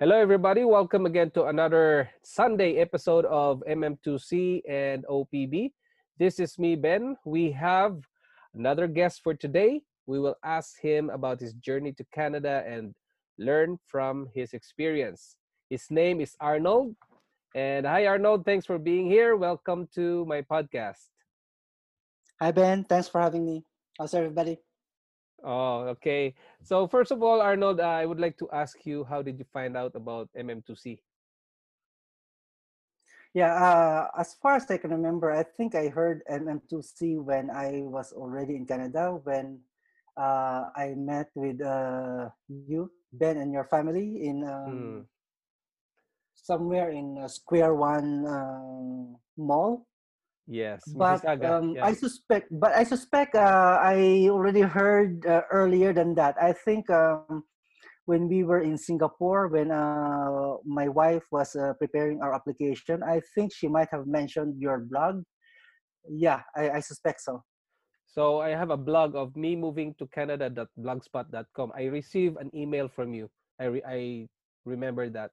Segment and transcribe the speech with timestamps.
[0.00, 0.64] Hello, everybody.
[0.64, 5.70] Welcome again to another Sunday episode of MM2C and OPB.
[6.18, 7.14] This is me, Ben.
[7.24, 8.02] We have
[8.54, 9.82] another guest for today.
[10.06, 12.92] We will ask him about his journey to Canada and
[13.38, 15.36] learn from his experience.
[15.70, 16.96] His name is Arnold.
[17.54, 18.44] And hi, Arnold.
[18.44, 19.36] Thanks for being here.
[19.36, 21.06] Welcome to my podcast.
[22.42, 22.82] Hi, Ben.
[22.82, 23.62] Thanks for having me.
[23.96, 24.58] How's everybody?
[25.44, 26.34] Oh, okay.
[26.62, 29.44] So first of all, Arnold, uh, I would like to ask you, how did you
[29.52, 31.00] find out about MM2C?
[33.34, 37.82] Yeah, uh, as far as I can remember, I think I heard MM2C when I
[37.82, 39.60] was already in Canada when
[40.16, 45.02] uh, I met with uh, you, Ben, and your family in um, Hmm.
[46.34, 49.86] somewhere in uh, Square One uh, Mall.
[50.46, 51.86] Yes, But um, yeah.
[51.86, 56.36] I suspect, but I suspect uh, I already heard uh, earlier than that.
[56.36, 57.44] I think um,
[58.04, 63.20] when we were in Singapore, when uh, my wife was uh, preparing our application, I
[63.34, 65.24] think she might have mentioned your blog.
[66.08, 67.42] Yeah, I, I suspect so.
[68.04, 71.72] So I have a blog of me moving to Canada.blogspot.com.
[71.74, 73.30] I received an email from you.
[73.58, 74.28] I re- I
[74.64, 75.30] remember that.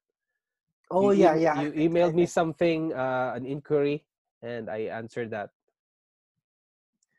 [0.89, 1.61] Oh you yeah, yeah.
[1.61, 4.03] You emailed me something, uh, an inquiry,
[4.41, 5.49] and I answered that.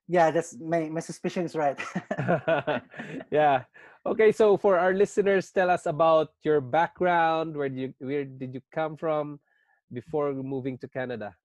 [0.09, 1.79] Yeah, that's my my suspicion is right.
[3.31, 3.65] yeah.
[4.05, 4.33] Okay.
[4.33, 7.57] So for our listeners, tell us about your background.
[7.57, 9.41] Where did you where did you come from
[9.93, 11.37] before moving to Canada?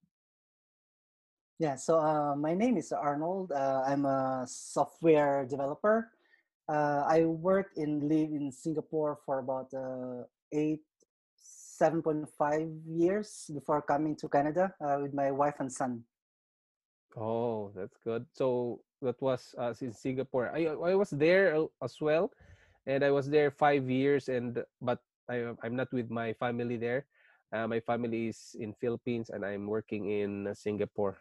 [1.60, 3.52] Yeah, so uh, my name is Arnold.
[3.52, 6.12] Uh, I'm a software developer.
[6.70, 10.82] Uh, I worked and live in Singapore for about uh, eight,
[11.78, 16.04] 7.5 years before coming to Canada uh, with my wife and son.
[17.18, 18.26] Oh, that's good.
[18.34, 20.52] So that was uh, in Singapore.
[20.54, 22.32] I I was there as well,
[22.86, 24.30] and I was there five years.
[24.30, 25.00] And but
[25.30, 27.06] I I'm not with my family there.
[27.54, 31.18] Uh, my family is in Philippines, and I'm working in Singapore.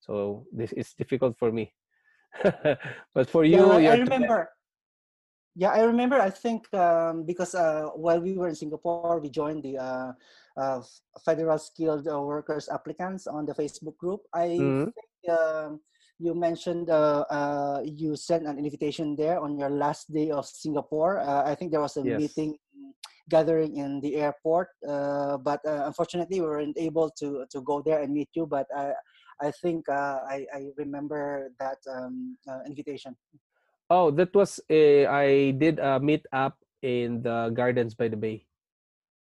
[0.00, 1.72] So this is difficult for me.
[3.14, 4.50] but for you, yeah, I- I remember.
[5.58, 6.20] Yeah, I remember.
[6.22, 10.12] I think um, because uh, while we were in Singapore, we joined the uh,
[10.56, 10.82] uh,
[11.24, 14.20] Federal Skilled Workers applicants on the Facebook group.
[14.32, 14.92] I Mhm.
[14.94, 15.80] think um,
[16.20, 21.18] you mentioned uh, uh, you sent an invitation there on your last day of Singapore.
[21.18, 22.22] Uh, I think there was a Yes.
[22.22, 22.56] meeting
[23.28, 28.00] gathering in the airport, uh, but uh, unfortunately, we weren't able to to go there
[28.02, 28.46] and meet you.
[28.46, 28.92] But I
[29.42, 33.16] I think uh, I I remember that um, uh, invitation.
[33.90, 38.44] Oh, that was a, I did a meet up in the Gardens by the Bay.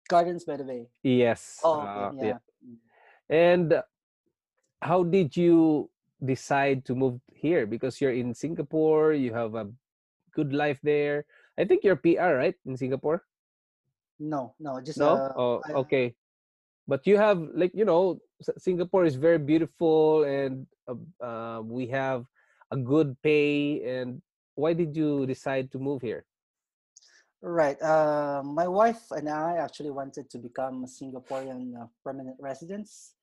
[0.08, 0.88] Gardens by the Bay.
[1.02, 1.60] Yes.
[1.62, 2.38] Oh, uh, okay, yeah.
[3.30, 3.82] And
[4.82, 5.88] how did you
[6.24, 7.66] decide to move here?
[7.66, 9.70] Because you're in Singapore, you have a
[10.34, 11.26] good life there.
[11.56, 12.54] I think you're PR, right?
[12.66, 13.22] In Singapore?
[14.18, 15.14] No, no, just No?
[15.14, 16.14] uh, oh, I- okay.
[16.88, 18.18] But you have like you know,
[18.58, 22.26] Singapore is very beautiful, and uh, uh, we have
[22.72, 23.78] a good pay.
[23.86, 24.20] And
[24.54, 26.24] why did you decide to move here?
[27.42, 27.80] right.
[27.82, 33.14] Uh, my wife and I actually wanted to become a Singaporean uh, permanent residents,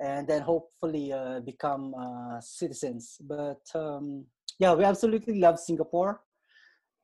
[0.00, 3.18] and then hopefully uh, become uh, citizens.
[3.20, 4.26] But um,
[4.58, 6.20] yeah, we absolutely love Singapore.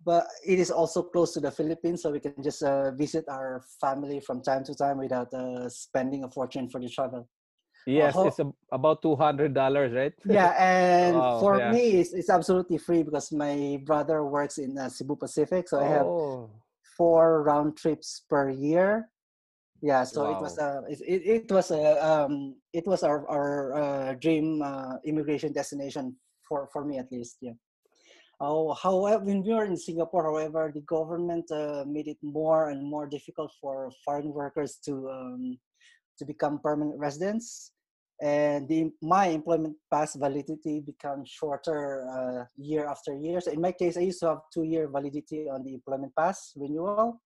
[0.03, 3.63] But it is also close to the Philippines, so we can just uh, visit our
[3.81, 7.29] family from time to time without uh, spending a fortune for the travel.
[7.87, 10.13] Yes, it's a, about two hundred dollars, right?
[10.27, 11.73] Yeah, and Wow, for yeah.
[11.73, 15.87] me, it's, it's absolutely free because my brother works in uh, Cebu Pacific, so I
[15.89, 16.07] have
[16.97, 19.09] four round trips per year.
[19.83, 23.75] Yeah, so it was a it, it, it was a um it was our our
[23.75, 26.17] uh, dream uh, immigration destination
[26.47, 27.39] for for me at least.
[27.41, 27.57] Yeah.
[28.41, 32.83] Oh, however, when we were in Singapore, however, the government uh, made it more and
[32.83, 35.59] more difficult for foreign workers to um,
[36.21, 37.73] to become permanent residents,
[38.23, 43.41] and the, my employment pass validity becomes shorter uh, year after year.
[43.41, 46.53] So in my case, I used to have two year validity on the employment pass
[46.57, 47.21] renewal,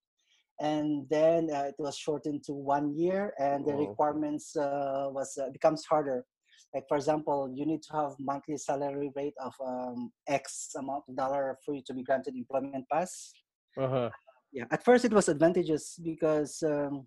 [0.61, 3.87] and then uh, it was shortened to one year, and the Wow.
[3.87, 6.25] requirements uh, was uh, becomes harder.
[6.73, 11.17] Like for example, you need to have monthly salary rate of um, X amount of
[11.17, 13.32] dollar for you to be granted employment pass
[13.79, 14.11] uh-huh.
[14.52, 17.06] yeah at first it was advantageous because um,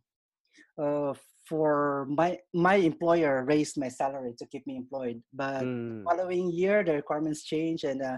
[0.81, 1.13] uh,
[1.49, 6.03] for my my employer raised my salary to keep me employed but Mm.
[6.07, 8.17] following year the requirements changed and uh,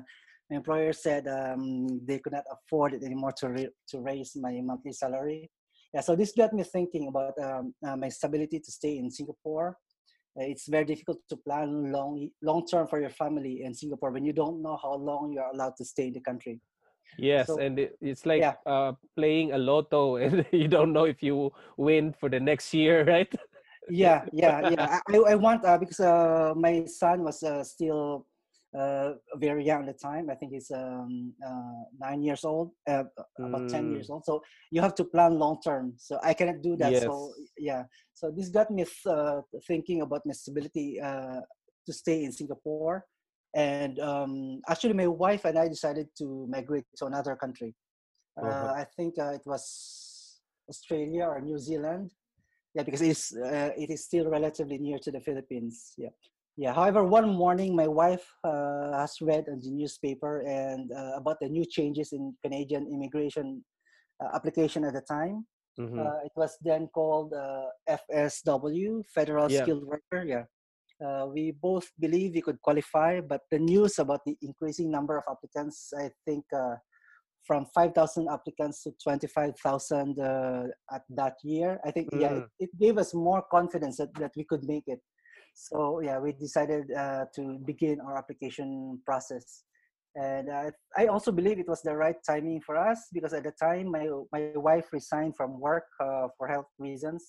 [0.50, 1.64] my employer said um,
[2.08, 5.50] they could not afford it anymore to re- to raise my monthly salary.
[5.94, 9.70] Yeah so this got me thinking about um, uh, my stability to stay in singapore.
[10.38, 14.26] Uh, it's very difficult to plan long long term for your family in singapore when
[14.30, 16.56] you don't know how long you're allowed to stay in the country
[17.18, 18.54] Yes, So- and it, it's like Yeah.
[18.66, 23.04] uh, playing a lotto, and you don't know if you win for the next year,
[23.14, 23.32] right?
[23.90, 25.00] yeah yeah yeah.
[25.10, 28.26] I, I- want uh, because uh, my son was uh, still
[28.78, 30.30] uh, very young at the time.
[30.30, 33.04] I think he's um, uh, nine years old uh,
[33.40, 33.94] about 10 Mm.
[33.96, 34.24] years old.
[34.26, 35.94] So you have to plan long term.
[35.98, 36.94] So i cannot do that.
[37.02, 37.84] So yeah.
[38.14, 41.42] So this got me uh, thinking about my stability uh,
[41.88, 43.06] to stay in singapore
[43.56, 47.74] and um, actually my wife and i decided to migrate to another country.
[48.40, 48.74] Uh, Uh-huh.
[48.82, 52.12] i think uh, it was australia or new zealand.
[52.76, 55.94] Yeah because it's uh, it is still relatively near to the philippines.
[55.98, 56.14] Yeah.
[56.58, 61.38] Yeah however one morning my wife uh, has read on the newspaper and uh, about
[61.42, 63.64] the new changes in canadian immigration
[64.24, 65.46] uh, application at the time.
[65.80, 65.98] Mhm.
[66.00, 67.68] uh, it was then called uh,
[68.02, 69.62] fsw federal Yeah.
[69.62, 70.22] skilled worker.
[70.26, 70.46] Yeah
[71.06, 75.24] uh, we both believe we could qualify but the news about the increasing number of
[75.30, 76.76] applicants i think uh,
[77.48, 80.64] from 5000 applicants to 25000 uh,
[80.94, 82.48] at that year i think yeah it, Mm.
[82.60, 85.02] it gave us more confidence that, that we could make it.
[85.56, 89.64] So yeah we decided uh, to begin our application process.
[90.16, 93.54] And uh, i also believe it was the right timing for us because at the
[93.66, 94.06] time my
[94.36, 97.22] my wife resigned from work uh, for health reasons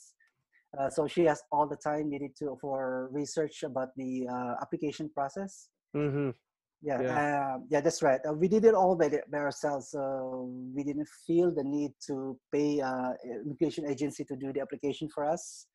[0.78, 5.08] uh, so she has all the time needed to for research about the uh, application
[5.10, 6.34] process Mhm.
[6.82, 7.12] yeah Yeah.
[7.12, 10.82] yeah, yeah that's right uh, we did it all by, the, by ourselves so we
[10.82, 13.12] didn't feel the need to pay uh,
[13.44, 15.66] immigration agency to do the application for us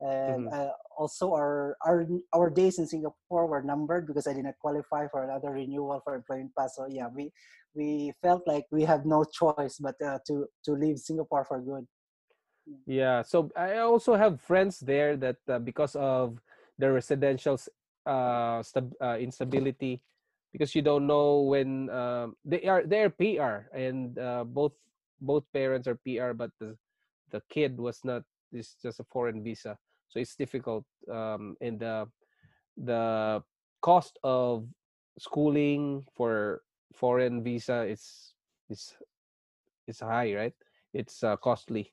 [0.00, 0.52] and Mhm.
[0.52, 5.06] uh, also our, our our days in singapore were numbered because i did not qualify
[5.08, 7.30] for another renewal for employment pass so yeah we
[7.74, 11.86] we felt like we had no choice but uh, to to leave singapore for good
[12.86, 13.22] Yeah.
[13.22, 16.40] So I also have friends there that uh, because of
[16.78, 17.58] the residential
[18.06, 20.02] uh, stab- uh, instability,
[20.52, 24.72] because you don't know when um, they are they're PR and uh, both
[25.20, 26.76] both parents are PR, but the
[27.30, 28.24] the kid was not.
[28.52, 29.78] It's just a foreign visa,
[30.08, 30.84] so it's difficult.
[31.10, 32.08] Um, and the
[32.76, 33.42] the
[33.80, 34.66] cost of
[35.18, 36.62] schooling for
[36.94, 38.34] foreign visa is
[38.68, 38.96] is
[39.86, 40.54] is high, right?
[40.92, 41.92] It's uh, costly.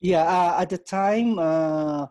[0.00, 2.06] Yeah uh, at the time uh,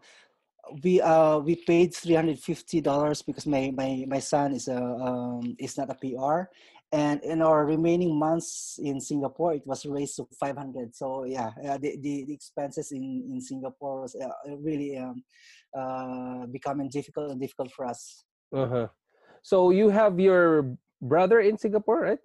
[0.84, 4.78] we uh we paid three hundred fifty dollars because my my my son is a
[4.78, 6.50] um is not a PR,
[6.92, 10.96] and in our remaining months in Singapore it was raised to five hundred.
[10.96, 14.30] So yeah, uh, the, the the expenses in in Singapore was uh,
[14.60, 15.24] really um
[15.78, 18.24] uh becoming difficult and difficult for us.
[18.54, 18.88] Uh-huh.
[19.44, 22.20] So you have your brother in Singapore, right?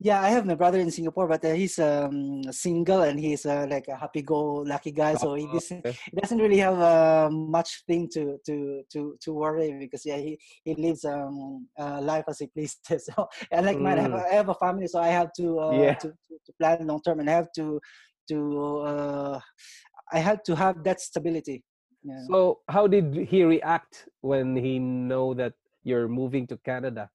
[0.00, 3.66] Yeah, I have my brother in Singapore, but uh, he's um single and he's uh,
[3.68, 5.98] like a happy-go-lucky guy, so he Oh, doesn't okay.
[6.12, 10.38] he doesn't really have uh, much thing to to to to worry because yeah he
[10.64, 14.24] he lives um uh, life as he pleases so unlike mine I have, Mm.
[14.30, 15.94] I have a family so I have to uh, Yeah.
[16.00, 16.08] to,
[16.46, 17.80] to plan long term and I have to
[18.30, 19.40] to uh,
[20.12, 21.64] I have to have that stability
[22.02, 27.10] yeah So how did he react when he know that you're moving to Canada?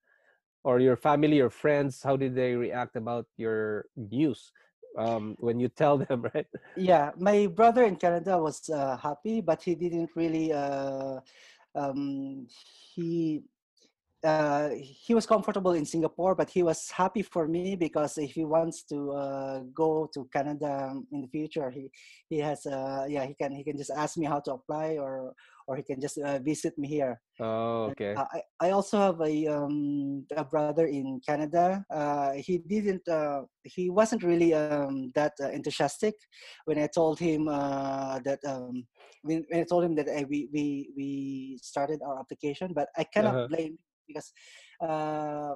[0.64, 4.52] Or your family or friends, how did they react about your news
[4.98, 6.48] um, when you tell them, right?
[6.76, 11.20] yeah my brother in Canada was uh, happy but he didn't really uh,
[11.76, 12.48] um,
[12.96, 13.44] he
[14.24, 18.46] uh, he was comfortable in Singapore, but he was happy for me because if he
[18.46, 21.90] wants to uh, go to Canada um, in the future, he
[22.30, 25.34] he has uh, yeah he can he can just ask me how to apply or
[25.68, 27.20] or he can just uh, visit me here.
[27.40, 28.22] Oh, okay.
[28.22, 31.84] uh, I I also have a um a brother in Canada.
[31.92, 36.16] Uh, he didn't uh, he wasn't really um that uh, enthusiastic
[36.66, 38.86] when I told him uh, that um
[39.24, 41.10] when, when I told him that uh, we we we
[41.62, 43.48] started our application, but I cannot Uh-huh.
[43.48, 43.78] blame
[44.08, 44.32] because
[44.82, 45.56] uh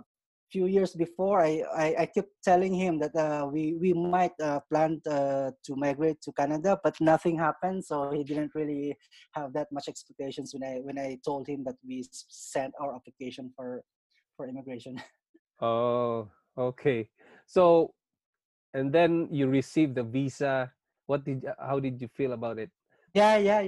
[0.52, 4.60] few years before I, I, I kept telling him that uh, we, we might uh,
[4.72, 7.84] plan uh, to migrate to Canada, but nothing happened.
[7.86, 8.96] So he didn't really
[9.34, 13.52] have that much expectations when I when I told him that we sent our application
[13.56, 13.82] for
[14.36, 15.02] for immigration.
[15.60, 17.10] Oh, okay.
[17.48, 17.94] So,
[18.76, 20.72] and then you received the visa.
[21.08, 22.70] What did, how did you feel about it?
[23.14, 23.68] yeah, yeah.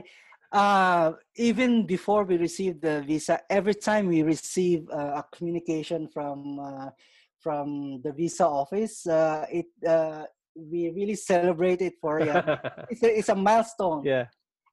[0.51, 6.60] Uh, even before we received the visa, every time we receive uh, a communication from
[6.60, 6.89] uh,
[7.39, 10.24] from the visa office, uh, it uh,
[10.56, 12.58] we really celebrate it for yeah.
[12.89, 14.03] it's a, it's a milestone.
[14.03, 14.25] yeah.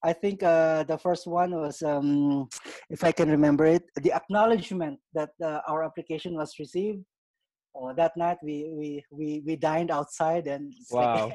[0.03, 2.49] I think uh, the first one was, um,
[2.91, 7.03] if I can remember it, the acknowledgement that uh, our application was received.
[7.77, 11.29] Oh, that night we we we we dined outside and Wow.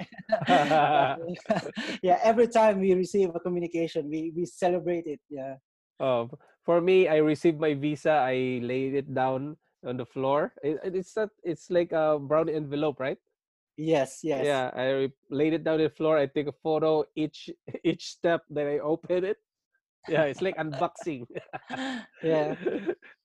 [2.01, 5.21] yeah, every time we receive a communication, we we celebrate it.
[5.29, 5.61] Yeah.
[6.01, 6.29] Oh,
[6.65, 8.25] for me, I received my visa.
[8.25, 10.53] I laid it down on the floor.
[10.63, 11.29] It, it- it's not.
[11.43, 13.17] It's like a brown envelope, right?
[13.77, 14.19] Yes.
[14.25, 14.45] Yes.
[14.45, 14.73] Yeah.
[14.73, 16.17] I laid it down on the floor.
[16.17, 17.49] I take a photo each
[17.85, 19.37] each step that I open it.
[20.09, 21.29] Yeah, it's like unboxing.
[22.25, 22.55] Yeah.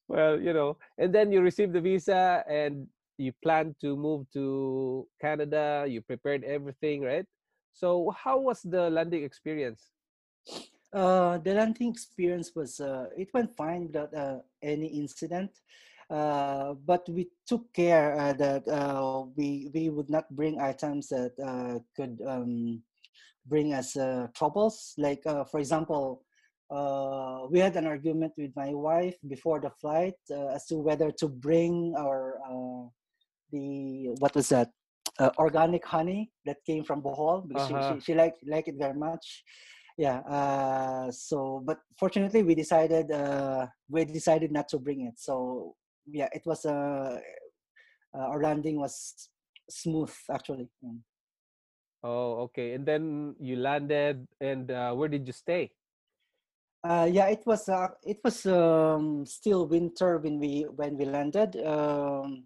[0.08, 2.86] well, you know, and then you receive the visa and
[3.18, 5.84] you plan to move to Canada.
[5.88, 7.26] You prepared everything, right?
[7.72, 9.92] So, how was the landing experience?
[10.92, 15.50] Uh, the landing experience was uh, it went fine without uh, any incident,
[16.08, 21.34] uh, but we took care uh, that uh, we we would not bring items that
[21.36, 22.80] uh, could um,
[23.44, 24.94] bring us uh, troubles.
[24.96, 26.22] Like uh, for example,
[27.50, 31.94] we had an argument with my wife before the flight as to whether to bring
[31.98, 32.40] our
[33.52, 34.70] the what was that
[35.18, 37.94] uh, organic honey that came from Bohol because Uh-huh.
[37.94, 39.44] she, she she liked liked it very much
[39.98, 45.74] yeah uh so but fortunately we decided uh we decided not to bring it so
[46.06, 47.18] yeah it was uh,
[48.16, 49.28] uh our landing was
[49.70, 51.00] smooth actually Mm.
[52.02, 52.72] Oh, okay.
[52.74, 55.72] And then you landed, and uh, where did you stay?
[56.84, 61.56] uh yeah it was uh it was um still winter when we when we landed
[61.66, 62.44] um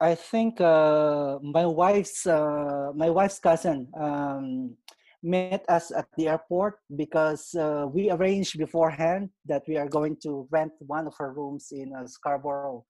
[0.00, 4.74] i think uh my wife's uh my wife's cousin um
[5.22, 10.48] met us at the airport because uh, we arranged beforehand that we are going to
[10.50, 12.82] rent one of her rooms in uh, Scarborough.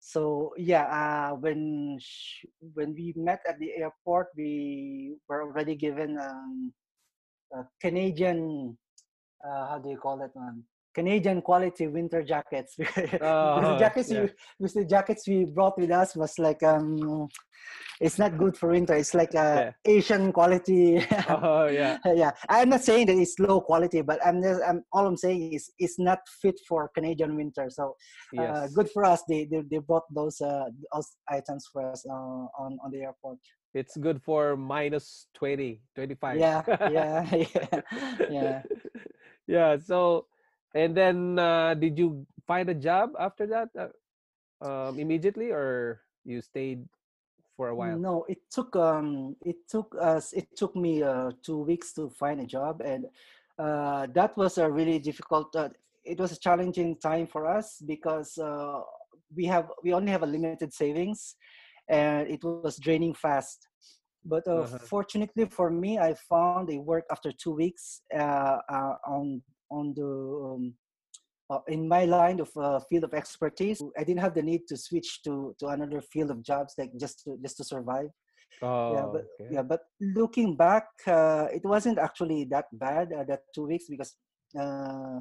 [0.00, 6.16] So yeah, uh, when sh- when we met at the airport, we were already given
[6.16, 6.72] um,
[7.52, 8.78] a Canadian
[9.44, 10.62] uh, how do you call that one?
[10.98, 12.74] Canadian quality winter jackets.
[12.78, 14.26] because Oh, the jackets yeah.
[14.60, 17.28] we, the jackets we brought with us was like um,
[18.00, 18.94] it's not good for winter.
[18.94, 21.06] It's like a Asian quality.
[21.28, 21.98] Oh, yeah.
[22.22, 25.52] yeah, I'm not saying that it's low quality, but I'm just I'm all I'm saying
[25.52, 27.66] is it's not fit for Canadian winter.
[27.78, 27.84] So
[28.38, 28.72] uh, Yes.
[28.74, 29.22] good for us.
[29.28, 33.38] They, they they brought those uh those items for us uh, on on the airport.
[33.74, 36.38] It's good for minus 20, 25.
[36.38, 37.80] Yeah, yeah, yeah,
[38.30, 38.62] yeah.
[39.46, 39.76] yeah.
[39.90, 40.26] So,
[40.74, 43.88] and then uh, did you find a job after that uh,
[44.64, 46.84] um, immediately, or you stayed
[47.56, 48.02] for a while?
[48.02, 52.40] No, it took um it took us it took me uh two weeks to find
[52.40, 53.06] a job and
[53.58, 55.68] uh that was a really difficult uh,
[56.04, 58.80] it was a challenging time for us because uh
[59.36, 61.36] we have we only have a limited savings
[61.88, 63.68] and it was draining fast.
[64.24, 64.88] But uh, Uh-huh.
[64.88, 70.04] fortunately for me, I found a work after two weeks uh, uh, on on the
[70.06, 70.74] um,
[71.50, 73.82] uh, in my line of uh, field of expertise.
[73.98, 77.24] I didn't have the need to switch to to another field of jobs like just
[77.24, 78.10] to just to survive.
[78.62, 79.54] Oh, yeah, but okay.
[79.54, 84.14] yeah, but looking back, uh, it wasn't actually that bad uh, that two weeks because.
[84.58, 85.20] Uh,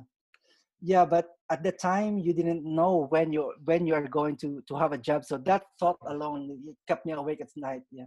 [0.82, 4.62] yeah but at the time you didn't know when you when you are going to
[4.68, 8.06] to have a job so that thought alone kept me awake at night yeah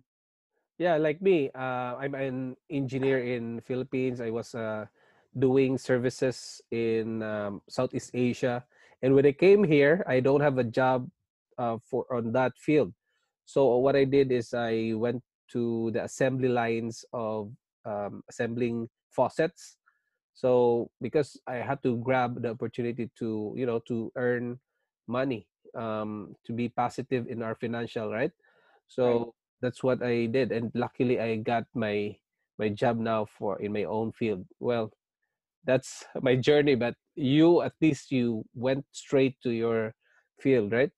[0.81, 4.17] Yeah, like me, uh, I'm an engineer in Philippines.
[4.25, 4.89] I was uh,
[5.39, 8.65] doing services in um, Southeast Asia,
[9.03, 11.09] and when I came here, I don't have a job
[11.59, 12.93] uh, for on that field.
[13.45, 15.23] So what I did is I went
[15.53, 17.51] to the assembly lines of
[17.85, 19.77] um, assembling faucets.
[20.35, 24.59] So because I had to grab the opportunity to you know to earn
[25.09, 28.33] money, um, to be positive in our financial right.
[28.87, 32.17] So that's what I did, and luckily I got my
[32.59, 34.45] my job now for in my own field.
[34.61, 34.93] Well,
[35.65, 39.95] that's my journey, but you at least you went straight to your
[40.41, 40.91] field, right?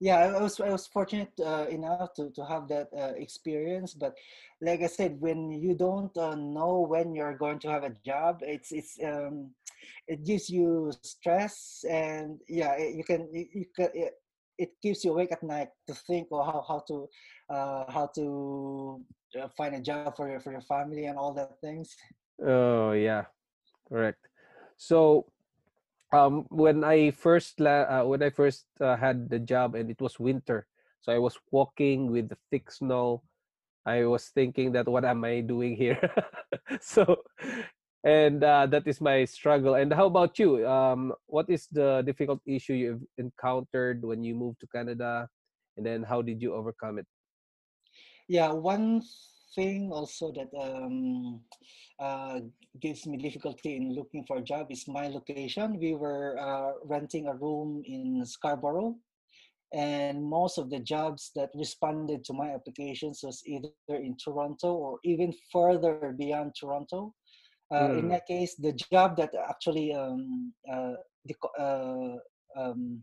[0.00, 4.14] yeah i was i was fortunate uh, enough to to have that uh, experience but
[4.60, 8.40] like i said when you don't uh, know when you're going to have a job
[8.42, 9.50] it's it's um
[10.08, 14.12] it gives you stress and yeah it, you can you, you can it,
[14.58, 17.08] it keeps you awake at night to think or how how to
[17.48, 19.00] uh how to
[19.40, 21.96] uh, find a job for your for your family and all that things
[22.44, 23.24] Oh yeah,
[23.88, 24.28] correct.
[24.76, 25.26] So
[26.12, 30.18] um when I first uh, when I first uh, had the job and it was
[30.18, 30.66] winter,
[31.00, 33.22] so I was walking with the thick snow.
[33.86, 36.02] I was thinking that what am I doing here?
[36.80, 37.22] so
[38.06, 39.74] and uh, that is my struggle.
[39.74, 40.66] And how about you?
[40.66, 45.28] Um, what is the difficult issue you've encountered when you moved to Canada,
[45.76, 47.06] and then how did you overcome it?
[48.28, 49.02] Yeah, one
[49.56, 51.40] thing also that um,
[52.00, 52.40] uh,
[52.80, 55.78] gives me difficulty in looking for a job is my location.
[55.80, 58.96] We were uh, renting a room in Scarborough,
[59.74, 64.98] and most of the jobs that responded to my applications was either in Toronto or
[65.04, 67.14] even further beyond Toronto.
[67.74, 68.10] Uh, In Mm.
[68.10, 70.94] that case, the job that actually um, uh,
[71.24, 72.16] the uh,
[72.60, 73.02] um,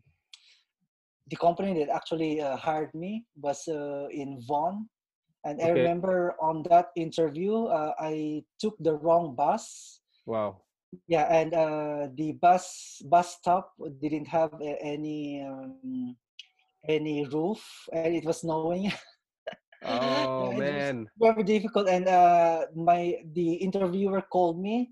[1.30, 4.90] the company that actually uh, hired me was uh, in Vaughan,
[5.46, 10.02] and I remember on that interview, uh, I took the wrong bus.
[10.26, 10.62] Wow.
[11.08, 16.16] Yeah, and uh, the bus bus stop didn't have a- any um,
[16.88, 18.92] any roof, and it was snowing.
[19.84, 21.10] Oh yeah, it was man.
[21.20, 21.88] very difficult.
[21.88, 24.92] And uh, my the interviewer called me,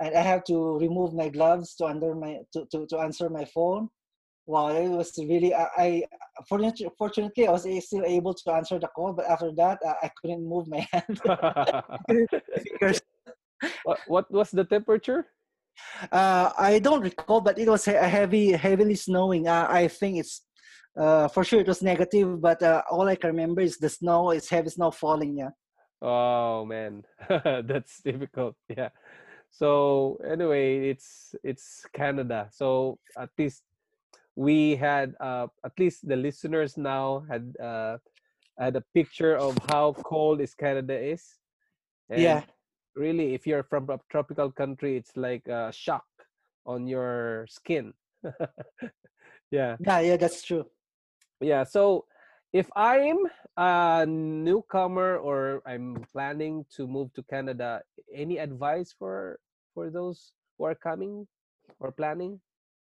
[0.00, 3.44] and I have to remove my gloves to under my to, to, to answer my
[3.44, 3.88] phone.
[4.46, 6.02] Wow, it was really I, I
[6.48, 10.10] fortunately, fortunately I was still able to answer the call, but after that uh, I
[10.20, 11.20] couldn't move my hand.
[13.84, 15.26] what what was the temperature?
[16.12, 19.48] Uh, I don't recall, but it was he- heavy, heavily snowing.
[19.48, 20.42] Uh, I think it's
[20.96, 24.30] uh, for sure it was negative, but uh, all I can remember is the snow,
[24.30, 25.36] is heavy snow falling.
[25.38, 25.50] Yeah.
[26.00, 28.54] Oh man, that's difficult.
[28.68, 28.90] Yeah.
[29.50, 32.48] So anyway, it's it's Canada.
[32.52, 33.62] So at least
[34.36, 37.98] we had uh, at least the listeners now had uh,
[38.58, 41.24] had a picture of how cold is Canada is.
[42.10, 42.42] And Yeah.
[42.94, 46.06] really, if you're from a tropical country, it's like a shock
[46.66, 47.94] on your skin.
[49.50, 49.76] yeah.
[49.80, 50.66] Yeah, yeah, that's true.
[51.40, 51.64] Yeah.
[51.64, 52.06] So
[52.52, 53.18] if I'm
[53.56, 59.40] a newcomer or I'm planning to move to Canada, any advice for
[59.74, 61.26] for those who are coming
[61.80, 62.40] or planning?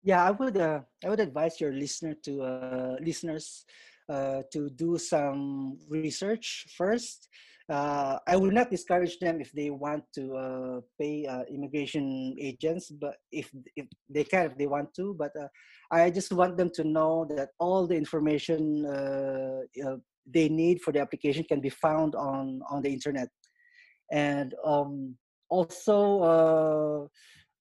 [0.07, 3.67] Yeah, I would uh, I would advise your listener to uh, listeners
[4.09, 7.27] uh, to do some research first.
[7.69, 12.89] Uh, I will not discourage them if they want to uh, pay uh, immigration agents,
[12.95, 15.13] but if if they can, if they want to.
[15.19, 15.49] But uh,
[15.91, 20.93] I just want them to know that all the information uh, uh, they need for
[20.93, 23.28] the application can be found on on the internet,
[24.13, 25.19] and um,
[25.50, 27.11] also.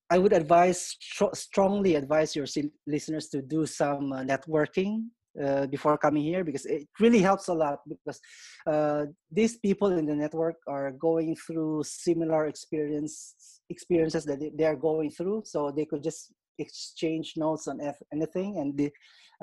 [0.10, 0.96] I would advise
[1.34, 2.46] strongly advise your
[2.86, 5.06] listeners to do some uh, networking
[5.44, 8.20] uh, before coming here because it really helps a lot because
[8.68, 13.36] uh, these people in the network are going through similar experience
[13.70, 17.82] experiences that they are going through so they could just exchange notes on
[18.14, 18.92] anything and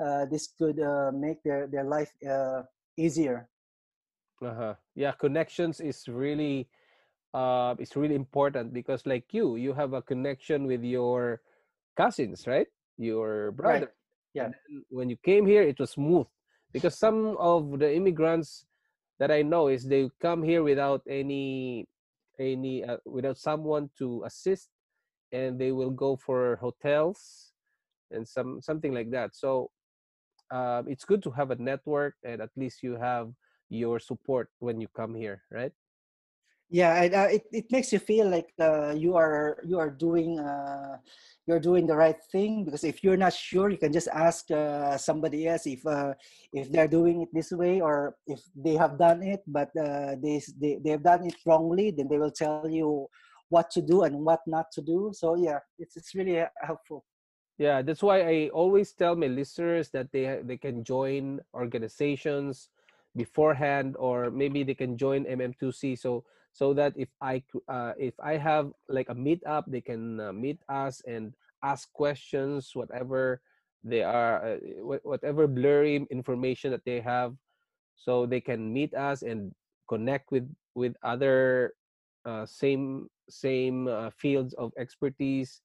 [0.03, 2.61] uh, this could uh, make their, their life uh,
[2.97, 3.49] easier
[4.41, 4.75] Uh-huh.
[4.95, 6.67] Yeah, connections is really
[7.33, 11.41] uh it's really important because like you, you have a connection with your
[11.97, 12.67] cousins, right?
[12.97, 13.89] Your brother right
[14.33, 14.55] yeah And
[14.89, 16.25] when you came here, it was smooth
[16.73, 18.65] because some of the immigrants
[19.19, 21.87] that I know is they come here without any
[22.39, 24.69] any uh, without someone to assist,
[25.31, 27.53] and they will go for hotels
[28.11, 29.35] and some something like that.
[29.35, 29.69] So
[30.51, 33.31] um, it's good to have a network, and at least you have
[33.69, 35.71] your support when you come here, right?
[36.69, 40.39] Yeah and, uh, it, it makes you feel like uh, you are you are doing
[40.39, 40.97] uh,
[41.45, 44.97] you're doing the right thing because if you're not sure you can just ask uh,
[44.97, 46.13] somebody else if uh,
[46.53, 50.41] if they're doing it this way or if they have done it but uh, they,
[50.59, 53.07] they they've done it wrongly then they will tell you
[53.49, 57.03] what to do and what not to do so yeah it's, it's really helpful
[57.57, 62.69] Yeah, that's why I always tell my listeners that they they can join organizations
[63.15, 65.93] beforehand, or maybe they can join MM2C.
[65.99, 70.33] So so that if I uh, if I have like a meetup, they can uh,
[70.33, 73.41] meet us and ask questions, whatever
[73.83, 77.35] they are, uh, wh- whatever blurry information that they have,
[77.95, 79.53] so they can meet us and
[79.89, 81.73] connect with with other
[82.25, 85.61] uh, same same uh, fields of expertise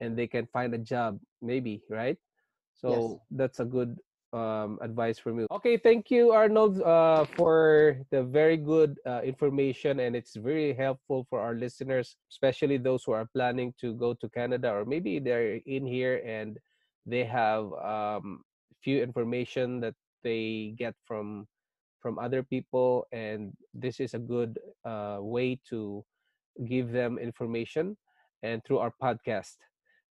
[0.00, 2.18] and they can find a job maybe right?
[2.86, 3.14] Yes.
[3.14, 3.98] So that's a good
[4.32, 10.00] um, advice from you okay thank you arnold uh, for the very good uh, information
[10.00, 14.28] and it's very helpful for our listeners especially those who are planning to go to
[14.30, 16.58] canada or maybe they're in here and
[17.04, 18.40] they have um,
[18.82, 21.46] few information that they get from
[22.00, 26.04] from other people and this is a good uh, way to
[26.66, 27.96] give them information
[28.42, 29.56] and through our podcast.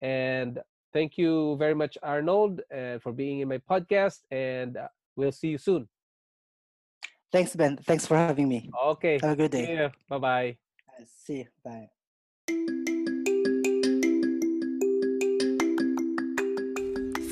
[0.02, 0.60] And
[0.94, 4.20] thank you very much, Arnold, uh, for being in my podcast.
[4.32, 5.88] And uh, we'll see you soon.
[7.32, 9.20] thanks ben thanks for having me Okay.
[9.22, 9.90] have a good day you.
[10.10, 10.58] Bye bye.
[11.06, 11.90] See you bye